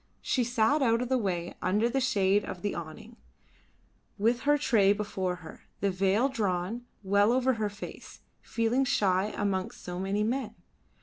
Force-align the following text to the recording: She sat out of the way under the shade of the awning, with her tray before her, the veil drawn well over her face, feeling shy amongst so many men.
She 0.23 0.43
sat 0.43 0.81
out 0.81 0.99
of 1.03 1.09
the 1.09 1.17
way 1.19 1.53
under 1.61 1.87
the 1.87 2.01
shade 2.01 2.43
of 2.43 2.63
the 2.63 2.73
awning, 2.73 3.17
with 4.17 4.39
her 4.49 4.57
tray 4.57 4.93
before 4.93 5.35
her, 5.45 5.65
the 5.79 5.91
veil 5.91 6.27
drawn 6.27 6.87
well 7.03 7.31
over 7.31 7.53
her 7.53 7.69
face, 7.69 8.21
feeling 8.41 8.83
shy 8.83 9.25
amongst 9.37 9.83
so 9.83 9.99
many 9.99 10.23
men. 10.23 10.55